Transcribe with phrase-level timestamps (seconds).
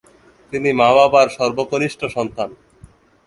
[0.53, 2.49] তিনি বাবা-মার সর্বকনিষ্ঠ সন্তান।